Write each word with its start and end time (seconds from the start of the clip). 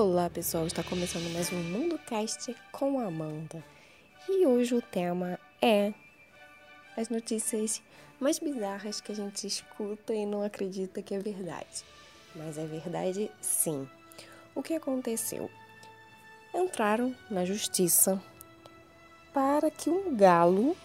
Olá 0.00 0.30
pessoal, 0.30 0.64
está 0.64 0.80
começando 0.84 1.28
mais 1.32 1.52
um 1.52 1.60
Mundo 1.60 1.98
Cast 1.98 2.54
com 2.70 3.00
a 3.00 3.06
Amanda. 3.06 3.64
E 4.28 4.46
hoje 4.46 4.72
o 4.76 4.80
tema 4.80 5.40
é 5.60 5.92
as 6.96 7.08
notícias 7.08 7.82
mais 8.20 8.38
bizarras 8.38 9.00
que 9.00 9.10
a 9.10 9.14
gente 9.16 9.44
escuta 9.44 10.14
e 10.14 10.24
não 10.24 10.44
acredita 10.44 11.02
que 11.02 11.16
é 11.16 11.18
verdade. 11.18 11.82
Mas 12.36 12.56
é 12.56 12.64
verdade 12.64 13.28
sim. 13.40 13.88
O 14.54 14.62
que 14.62 14.74
aconteceu? 14.74 15.50
Entraram 16.54 17.12
na 17.28 17.44
justiça 17.44 18.22
para 19.34 19.68
que 19.68 19.90
um 19.90 20.14
galo, 20.16 20.76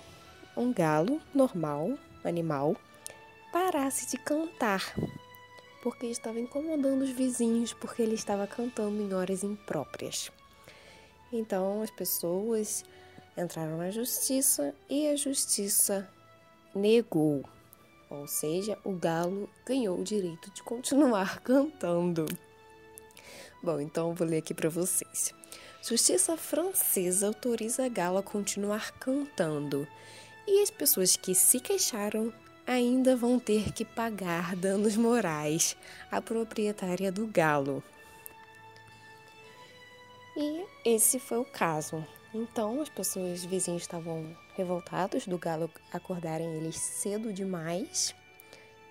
um 0.58 0.74
galo 0.74 1.22
normal, 1.36 2.00
animal, 2.24 2.76
parasse 3.52 4.10
de 4.10 4.18
cantar 4.18 4.92
porque 5.84 6.08
estava 6.08 6.40
incomodando 6.40 7.02
os 7.02 7.10
vizinhos, 7.10 7.74
porque 7.74 8.02
ele 8.02 8.16
estava 8.16 8.48
cantando 8.48 9.02
em 9.02 9.14
horas 9.14 9.44
impróprias. 9.44 10.32
Então 11.30 11.82
as 11.82 11.92
pessoas 11.92 12.86
entraram 13.38 13.78
na 13.78 13.92
justiça 13.92 14.74
e 14.90 15.10
a 15.10 15.18
justiça 15.18 16.10
negou. 16.74 17.44
Ou 18.10 18.26
seja, 18.28 18.78
o 18.86 18.94
galo 18.94 19.50
ganhou 19.66 20.00
o 20.00 20.04
direito 20.06 20.50
de 20.52 20.64
continuar 20.64 21.42
cantando. 21.44 22.28
Bom, 23.62 23.82
então 23.82 24.14
vou 24.14 24.26
ler 24.26 24.38
aqui 24.38 24.54
para 24.54 24.70
vocês. 24.70 25.34
Justiça 25.82 26.38
francesa 26.38 27.28
autoriza 27.28 27.90
galo 27.90 28.20
a 28.20 28.24
continuar 28.24 28.94
cantando. 28.94 29.86
E 30.48 30.62
as 30.62 30.72
pessoas 30.72 31.18
que 31.18 31.36
se 31.36 31.60
queixaram 31.60 32.32
ainda 32.66 33.16
vão 33.16 33.40
ter 33.40 33.72
que 33.72 33.84
pagar 33.84 34.56
danos 34.56 34.96
morais 34.96 35.76
à 36.12 36.22
proprietária 36.22 37.12
do 37.12 37.28
galo. 37.28 37.84
E 40.36 40.66
esse 40.84 41.20
foi 41.20 41.38
o 41.38 41.46
caso. 41.46 42.06
Então, 42.34 42.82
as 42.82 42.90
pessoas 42.90 43.46
vizinhos 43.46 43.84
estavam 43.84 44.36
revoltados 44.56 45.28
do 45.28 45.38
galo 45.38 45.70
acordarem 45.92 46.56
eles 46.56 46.78
cedo 46.78 47.32
demais 47.32 48.16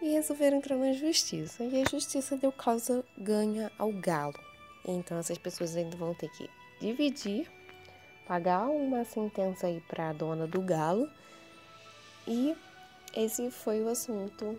e 0.00 0.10
resolveram 0.10 0.58
entrar 0.58 0.76
na 0.76 0.92
justiça. 0.92 1.64
E 1.64 1.82
a 1.82 1.88
justiça 1.88 2.36
deu 2.36 2.52
causa 2.52 3.04
ganha 3.18 3.72
ao 3.78 3.90
galo. 3.92 4.38
Então, 4.86 5.18
essas 5.18 5.38
pessoas 5.38 5.76
ainda 5.76 5.96
vão 5.96 6.14
ter 6.14 6.28
que 6.30 6.48
dividir, 6.80 7.50
pagar 8.26 8.68
uma 8.68 9.04
sentença 9.04 9.66
aí 9.66 9.80
para 9.88 10.10
a 10.10 10.12
dona 10.12 10.46
do 10.46 10.60
galo 10.60 11.08
e 12.26 12.54
esse 13.14 13.50
foi 13.50 13.82
o 13.82 13.88
assunto 13.88 14.58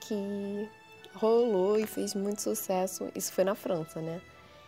que 0.00 0.68
rolou 1.14 1.78
e 1.78 1.86
fez 1.86 2.14
muito 2.14 2.42
sucesso. 2.42 3.10
Isso 3.14 3.32
foi 3.32 3.44
na 3.44 3.54
França, 3.54 4.00
né? 4.00 4.20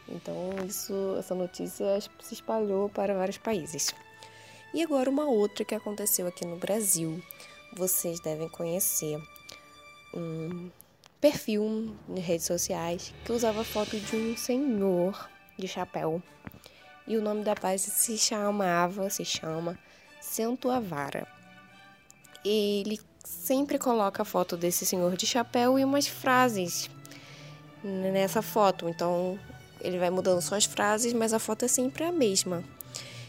Então, 0.08 0.34
isso, 0.66 1.16
essa 1.18 1.34
notícia 1.34 2.00
se 2.20 2.34
espalhou 2.34 2.88
para 2.88 3.14
vários 3.14 3.38
países. 3.38 3.94
E 4.72 4.82
agora 4.82 5.10
uma 5.10 5.24
outra 5.24 5.64
que 5.64 5.74
aconteceu 5.74 6.26
aqui 6.26 6.46
no 6.46 6.56
Brasil. 6.56 7.22
Vocês 7.76 8.20
devem 8.20 8.48
conhecer 8.48 9.20
um 10.14 10.70
perfil 11.20 11.94
em 12.08 12.18
redes 12.18 12.46
sociais 12.46 13.14
que 13.24 13.32
usava 13.32 13.62
foto 13.64 13.98
de 13.98 14.16
um 14.16 14.36
senhor 14.36 15.28
de 15.58 15.68
chapéu. 15.68 16.22
E 17.06 17.16
o 17.16 17.22
nome 17.22 17.42
da 17.42 17.54
página 17.54 17.78
se 17.78 18.16
chamava, 18.18 19.10
se 19.10 19.24
chama 19.24 19.78
Cento 20.20 20.70
Avara 20.70 21.39
ele 22.44 23.00
sempre 23.24 23.78
coloca 23.78 24.22
a 24.22 24.24
foto 24.24 24.56
desse 24.56 24.86
senhor 24.86 25.16
de 25.16 25.26
chapéu 25.26 25.78
e 25.78 25.84
umas 25.84 26.06
frases 26.06 26.90
nessa 27.82 28.42
foto. 28.42 28.88
Então, 28.88 29.38
ele 29.80 29.98
vai 29.98 30.10
mudando 30.10 30.40
suas 30.40 30.64
frases, 30.64 31.12
mas 31.12 31.32
a 31.32 31.38
foto 31.38 31.64
é 31.64 31.68
sempre 31.68 32.04
a 32.04 32.12
mesma. 32.12 32.62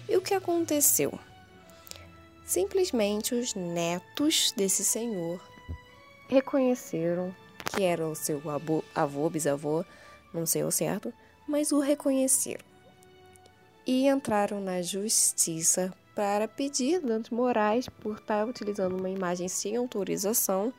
E 0.08 0.18
o 0.18 0.22
que 0.22 0.34
aconteceu? 0.34 1.18
Simplesmente 2.46 3.34
os 3.34 3.53
netos 3.53 4.52
desse 4.58 4.84
senhor 4.84 5.41
reconheceram 6.28 7.34
que 7.63 7.84
era 7.84 8.06
o 8.06 8.16
seu 8.16 8.41
avô, 8.50 8.84
avô 8.94 9.30
bisavô, 9.30 9.86
não 10.34 10.46
sei 10.46 10.63
o 10.63 10.72
certo, 10.72 11.13
mas 11.47 11.72
o 11.72 11.80
reconheceram. 11.80 12.63
E 13.86 14.07
entraram 14.07 14.59
na 14.59 14.81
justiça 14.81 15.94
para 16.16 16.48
pedir 16.48 17.00
danos 17.00 17.30
morais 17.30 17.88
por 17.88 18.18
estar 18.18 18.48
utilizando 18.48 18.98
uma 18.98 19.10
imagem 19.10 19.48
sem 19.48 19.76
autorização. 19.76 20.74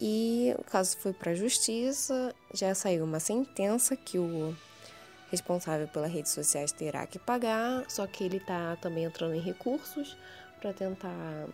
E 0.00 0.54
o 0.58 0.64
caso 0.64 0.96
foi 0.98 1.12
para 1.12 1.32
a 1.32 1.34
justiça, 1.34 2.34
já 2.52 2.74
saiu 2.74 3.04
uma 3.04 3.20
sentença 3.20 3.96
que 3.96 4.18
o 4.18 4.54
responsável 5.30 5.88
pelas 5.88 6.12
redes 6.12 6.32
sociais 6.32 6.72
terá 6.72 7.06
que 7.06 7.18
pagar, 7.18 7.84
só 7.88 8.06
que 8.06 8.24
ele 8.24 8.36
está 8.36 8.76
também 8.76 9.04
entrando 9.04 9.34
em 9.34 9.40
recursos 9.40 10.16
para 10.60 10.72
tentar 10.72 11.46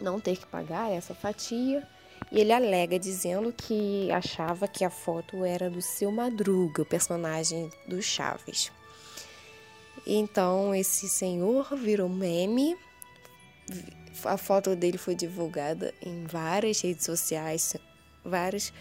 não 0.00 0.20
ter 0.20 0.36
que 0.36 0.46
pagar 0.46 0.90
essa 0.90 1.14
fatia. 1.14 1.86
E 2.32 2.40
ele 2.40 2.52
alega 2.52 2.98
dizendo 2.98 3.52
que 3.52 4.10
achava 4.10 4.66
que 4.66 4.84
a 4.84 4.90
foto 4.90 5.44
era 5.44 5.70
do 5.70 5.80
seu 5.80 6.10
Madruga, 6.10 6.82
o 6.82 6.86
personagem 6.86 7.70
do 7.86 8.02
Chaves. 8.02 8.72
Então 10.06 10.74
esse 10.74 11.08
senhor 11.08 11.74
virou 11.76 12.08
meme. 12.08 12.76
A 14.24 14.36
foto 14.36 14.76
dele 14.76 14.96
foi 14.96 15.14
divulgada 15.14 15.92
em 16.00 16.24
várias 16.24 16.80
redes 16.80 17.04
sociais, 17.04 17.76
várias, 18.24 18.72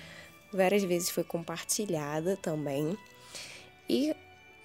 várias 0.53 0.83
vezes 0.83 1.09
foi 1.09 1.23
compartilhada 1.23 2.37
também. 2.37 2.97
E 3.89 4.15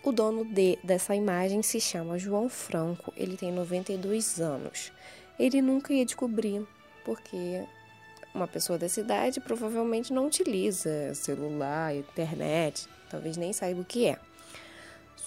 o 0.04 0.12
dono 0.12 0.44
de, 0.44 0.78
dessa 0.84 1.14
imagem 1.14 1.62
se 1.62 1.80
chama 1.80 2.18
João 2.18 2.48
Franco, 2.48 3.12
ele 3.16 3.36
tem 3.36 3.50
92 3.50 4.40
anos. 4.40 4.92
Ele 5.38 5.60
nunca 5.62 5.92
ia 5.92 6.04
descobrir, 6.04 6.66
porque 7.04 7.64
uma 8.34 8.46
pessoa 8.46 8.78
dessa 8.78 9.00
idade 9.00 9.40
provavelmente 9.40 10.12
não 10.12 10.26
utiliza 10.26 11.14
celular, 11.14 11.94
internet, 11.94 12.86
talvez 13.10 13.36
nem 13.36 13.52
saiba 13.52 13.80
o 13.80 13.84
que 13.84 14.06
é. 14.06 14.18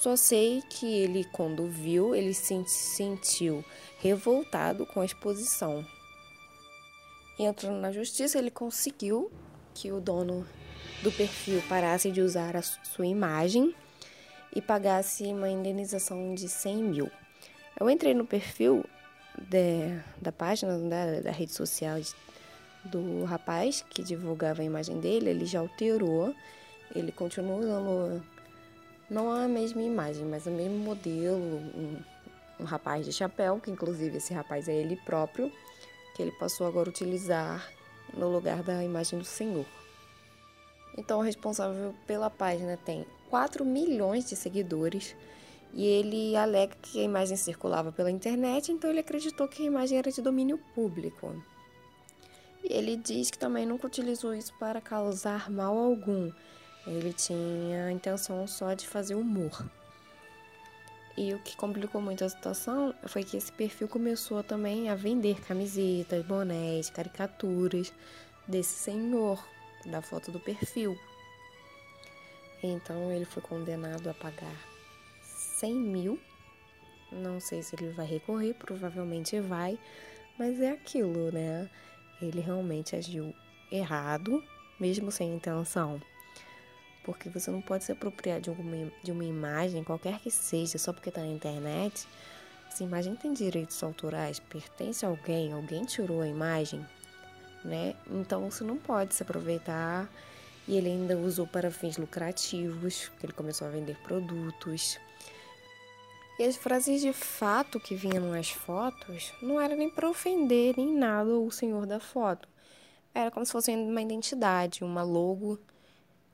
Só 0.04 0.18
sei 0.18 0.62
que 0.70 0.86
ele, 0.86 1.24
quando 1.24 1.66
viu, 1.66 2.14
ele 2.14 2.34
se 2.34 2.62
sentiu 2.68 3.64
revoltado 4.00 4.86
com 4.86 5.00
a 5.00 5.06
exposição. 5.06 5.88
Entrando 7.40 7.80
na 7.80 7.90
justiça, 7.90 8.38
ele 8.38 8.52
conseguiu 8.52 9.32
que 9.74 9.94
o 9.94 10.02
dono 10.02 10.46
do 11.02 11.10
perfil 11.10 11.64
parasse 11.70 12.12
de 12.12 12.20
usar 12.20 12.58
a 12.58 12.62
sua 12.62 13.08
imagem 13.08 13.74
e 14.54 14.62
pagasse 14.62 15.24
uma 15.28 15.48
indenização 15.48 16.36
de 16.36 16.50
100 16.50 16.76
mil. 16.84 17.12
Eu 17.80 17.90
entrei 17.90 18.14
no 18.14 18.26
perfil 18.26 18.84
de, 19.38 19.98
da 20.22 20.34
página 20.34 20.78
da, 20.80 21.22
da 21.22 21.32
rede 21.32 21.54
social 21.54 21.98
do 22.84 23.24
rapaz 23.24 23.86
que 23.90 24.04
divulgava 24.04 24.64
a 24.64 24.66
imagem 24.66 25.00
dele, 25.00 25.30
ele 25.30 25.46
já 25.46 25.62
alterou, 25.62 26.36
ele 26.94 27.14
continua 27.14 27.56
usando 27.56 28.22
não 29.14 29.32
a 29.32 29.48
mesma 29.48 29.82
imagem, 29.82 30.26
mas 30.26 30.48
o 30.48 30.52
mesmo 30.52 30.78
modelo, 30.78 31.38
um, 31.38 31.98
um 32.60 32.64
rapaz 32.64 33.06
de 33.06 33.14
chapéu, 33.14 33.60
que 33.60 33.70
inclusive 33.70 34.18
esse 34.18 34.34
rapaz 34.34 34.68
é 34.68 34.74
ele 34.74 34.96
próprio, 34.96 35.52
que 36.16 36.22
ele 36.22 36.32
passou 36.32 36.66
agora 36.66 36.90
a 36.90 36.92
utilizar 36.92 37.70
no 38.14 38.30
lugar 38.30 38.64
da 38.64 38.84
imagem 38.84 39.20
do 39.20 39.26
Senhor. 39.26 39.66
Então, 40.98 41.20
o 41.20 41.24
responsável 41.24 41.94
pela 42.06 42.30
página 42.30 42.78
tem 42.78 43.06
4 43.30 43.64
milhões 43.64 44.28
de 44.28 44.36
seguidores 44.36 45.16
e 45.74 45.86
ele 45.86 46.36
alega 46.36 46.76
que 46.82 47.00
a 47.00 47.04
imagem 47.04 47.36
circulava 47.36 47.92
pela 47.92 48.12
internet, 48.12 48.72
então 48.72 48.90
ele 48.90 49.00
acreditou 49.00 49.48
que 49.48 49.64
a 49.64 49.66
imagem 49.66 49.98
era 49.98 50.12
de 50.12 50.22
domínio 50.22 50.60
público. 50.76 51.36
E 52.64 52.72
ele 52.72 52.96
diz 52.96 53.32
que 53.32 53.38
também 53.38 53.66
nunca 53.66 53.88
utilizou 53.88 54.34
isso 54.34 54.54
para 54.60 54.80
causar 54.80 55.50
mal 55.50 55.78
algum, 55.78 56.32
ele 56.86 57.14
tinha 57.14 57.86
a 57.86 57.92
intenção 57.92 58.46
só 58.46 58.74
de 58.74 58.88
fazer 58.88 59.16
humor. 59.16 59.66
E 61.16 61.34
o 61.34 61.40
que 61.40 61.56
complicou 61.56 62.02
muito 62.02 62.26
a 62.26 62.30
situação 62.30 62.94
foi 63.08 63.24
que 63.24 63.38
esse 63.38 63.52
perfil 63.52 63.88
começou 63.88 64.44
também 64.44 64.90
a 64.90 64.96
vender 64.96 65.40
camisetas, 65.42 66.26
bonés, 66.26 66.90
caricaturas 66.90 67.94
desse 68.48 68.74
senhor, 68.74 69.46
da 69.86 70.02
foto 70.02 70.32
do 70.32 70.40
perfil. 70.40 70.98
Então 72.62 73.12
ele 73.12 73.26
foi 73.26 73.44
condenado 73.44 74.10
a 74.10 74.14
pagar 74.14 74.56
100 75.22 75.76
mil. 75.76 76.20
Não 77.12 77.40
sei 77.40 77.62
se 77.62 77.76
ele 77.76 77.92
vai 77.92 78.08
recorrer, 78.08 78.56
provavelmente 78.56 79.40
vai, 79.40 79.78
mas 80.38 80.60
é 80.60 80.72
aquilo, 80.72 81.32
né? 81.32 81.70
Ele 82.20 82.42
realmente 82.42 82.96
agiu 82.96 83.36
errado, 83.72 84.44
mesmo 84.80 85.12
sem 85.12 85.36
intenção 85.36 86.02
porque 87.04 87.30
você 87.30 87.52
não 87.52 87.62
pode 87.62 87.84
se 87.84 87.92
apropriar 87.92 88.40
de, 88.42 88.50
alguma, 88.50 88.92
de 89.04 89.12
uma 89.12 89.24
imagem, 89.24 89.84
qualquer 89.84 90.20
que 90.20 90.32
seja, 90.32 90.78
só 90.78 90.94
porque 90.94 91.10
está 91.10 91.22
na 91.22 91.28
internet. 91.28 92.08
Essa 92.68 92.84
imagem 92.84 93.16
tem 93.16 93.34
direitos 93.34 93.82
autorais, 93.84 94.40
pertence 94.40 95.06
a 95.06 95.10
alguém, 95.10 95.54
alguém 95.54 95.86
tirou 95.86 96.22
a 96.22 96.28
imagem, 96.28 96.84
né? 97.64 97.96
Então 98.10 98.50
você 98.50 98.64
não 98.64 98.78
pode 98.78 99.14
se 99.14 99.24
aproveitar 99.24 100.10
E 100.68 100.78
ele 100.78 100.90
ainda 100.90 101.18
usou 101.18 101.46
para 101.46 101.70
fins 101.70 101.98
lucrativos, 101.98 103.10
porque 103.10 103.26
ele 103.26 103.34
começou 103.34 103.68
a 103.68 103.72
vender 103.72 103.98
produtos. 104.04 104.98
E 106.40 106.44
as 106.44 106.56
frases 106.56 107.02
de 107.02 107.14
fato 107.14 107.80
que 107.80 107.96
vinham 107.96 108.30
nas 108.32 108.50
fotos 108.50 109.32
não 109.42 109.60
era 109.60 109.76
nem 109.76 109.90
para 109.90 110.10
ofender 110.10 110.74
nem 110.78 110.96
nada 110.96 111.38
o 111.38 111.52
senhor 111.52 111.86
da 111.86 112.00
foto. 112.00 112.48
Era 113.14 113.30
como 113.30 113.46
se 113.46 113.52
fosse 113.52 113.72
uma 113.76 114.02
identidade, 114.02 114.84
uma 114.84 115.04
logo 115.04 115.60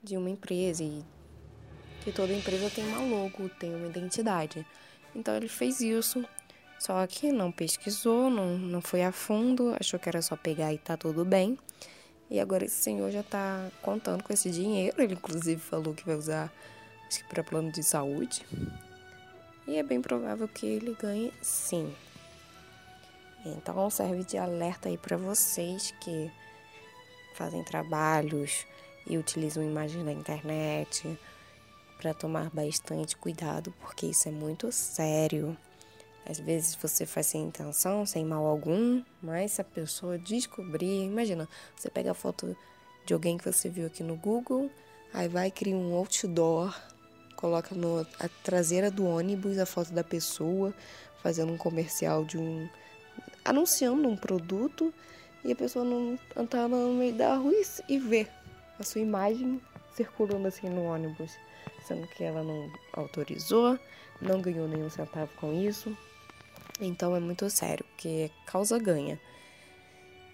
de 0.03 0.17
uma 0.17 0.29
empresa. 0.29 0.83
E 0.83 1.03
que 2.03 2.11
toda 2.11 2.33
empresa 2.33 2.69
tem 2.69 2.85
uma 2.87 3.01
logo, 3.01 3.49
tem 3.49 3.73
uma 3.75 3.87
identidade. 3.87 4.65
Então 5.15 5.35
ele 5.35 5.47
fez 5.47 5.81
isso, 5.81 6.23
só 6.79 7.05
que 7.07 7.31
não 7.31 7.51
pesquisou, 7.51 8.29
não, 8.29 8.57
não 8.57 8.81
foi 8.81 9.03
a 9.03 9.11
fundo, 9.11 9.75
achou 9.79 9.99
que 9.99 10.07
era 10.07 10.21
só 10.21 10.35
pegar 10.35 10.73
e 10.73 10.77
tá 10.77 10.95
tudo 10.95 11.25
bem. 11.25 11.57
E 12.29 12.39
agora 12.39 12.65
esse 12.65 12.75
senhor 12.75 13.11
já 13.11 13.23
tá 13.23 13.69
contando 13.81 14.23
com 14.23 14.31
esse 14.31 14.49
dinheiro. 14.51 15.01
Ele 15.01 15.13
inclusive 15.13 15.59
falou 15.59 15.93
que 15.93 16.05
vai 16.05 16.15
usar 16.15 16.51
acho 17.07 17.19
que 17.19 17.29
para 17.29 17.43
plano 17.43 17.71
de 17.71 17.83
saúde. 17.83 18.45
E 19.67 19.77
é 19.77 19.83
bem 19.83 20.01
provável 20.01 20.47
que 20.47 20.65
ele 20.65 20.95
ganhe 20.99 21.33
sim. 21.41 21.93
Então 23.45 23.89
serve 23.89 24.23
de 24.23 24.37
alerta 24.37 24.89
aí 24.89 24.97
para 24.97 25.17
vocês 25.17 25.93
que 26.01 26.31
fazem 27.35 27.63
trabalhos 27.63 28.65
e 29.07 29.17
utilizam 29.17 29.63
imagens 29.63 30.03
na 30.03 30.11
internet 30.11 31.17
para 31.97 32.13
tomar 32.13 32.49
bastante 32.49 33.17
cuidado, 33.17 33.73
porque 33.81 34.07
isso 34.07 34.29
é 34.29 34.31
muito 34.31 34.71
sério. 34.71 35.57
Às 36.25 36.39
vezes 36.39 36.75
você 36.75 37.05
faz 37.05 37.27
sem 37.27 37.43
intenção, 37.43 38.05
sem 38.05 38.23
mal 38.23 38.45
algum, 38.45 39.03
mas 39.21 39.53
se 39.53 39.61
a 39.61 39.63
pessoa 39.63 40.17
descobrir, 40.17 41.03
imagina, 41.05 41.47
você 41.75 41.89
pega 41.89 42.11
a 42.11 42.13
foto 42.13 42.55
de 43.05 43.13
alguém 43.13 43.37
que 43.37 43.51
você 43.51 43.67
viu 43.67 43.87
aqui 43.87 44.03
no 44.03 44.15
Google, 44.15 44.69
aí 45.13 45.27
vai 45.27 45.49
criar 45.49 45.75
um 45.75 45.93
outdoor, 45.95 46.73
coloca 47.35 47.73
na 47.73 48.05
traseira 48.43 48.91
do 48.91 49.05
ônibus 49.05 49.57
a 49.57 49.65
foto 49.65 49.91
da 49.91 50.03
pessoa, 50.03 50.73
fazendo 51.23 51.51
um 51.51 51.57
comercial 51.57 52.23
de 52.23 52.37
um 52.37 52.69
anunciando 53.43 54.07
um 54.07 54.15
produto 54.15 54.93
e 55.43 55.51
a 55.51 55.55
pessoa 55.55 55.83
não 55.83 56.45
tá 56.45 56.67
no 56.67 56.93
meio 56.93 57.13
da 57.13 57.35
rua 57.35 57.53
e 57.87 57.97
vê 57.97 58.27
a 58.79 58.83
sua 58.83 59.01
imagem 59.01 59.61
circulando 59.93 60.47
assim 60.47 60.69
no 60.69 60.85
ônibus 60.85 61.37
sendo 61.89 62.07
que 62.07 62.23
ela 62.23 62.43
não 62.43 62.71
autorizou, 62.93 63.77
não 64.21 64.41
ganhou 64.41 64.67
nenhum 64.67 64.89
centavo 64.89 65.31
com 65.37 65.51
isso. 65.53 65.95
Então 66.79 67.15
é 67.15 67.19
muito 67.19 67.49
sério, 67.49 67.83
porque 67.85 68.31
causa 68.45 68.77
ganha. 68.77 69.19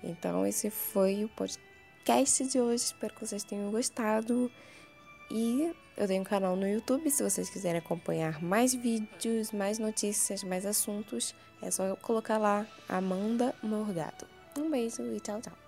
Então 0.03 0.45
esse 0.45 0.69
foi 0.69 1.24
o 1.24 1.30
podcast 1.30 2.45
de 2.45 2.59
hoje. 2.59 2.83
Espero 2.83 3.13
que 3.13 3.25
vocês 3.25 3.44
tenham 3.44 3.71
gostado. 3.71 4.51
E 5.31 5.74
eu 5.97 6.07
tenho 6.07 6.21
um 6.21 6.25
canal 6.25 6.56
no 6.56 6.68
YouTube, 6.68 7.09
se 7.09 7.24
vocês 7.24 7.50
quiserem 7.50 7.80
acompanhar 7.80 8.44
mais 8.44 8.75
vídeos, 8.75 9.51
mais 9.51 9.80
notícias, 9.80 10.44
mais 10.44 10.65
assuntos, 10.65 11.33
é 11.63 11.71
só 11.71 11.95
colocar 11.95 12.38
lá 12.38 12.68
Amanda 12.88 13.56
Morgado. 13.63 14.27
Um 14.56 14.69
beijo 14.69 15.01
e 15.01 15.19
tchau, 15.19 15.42
tchau. 15.42 15.64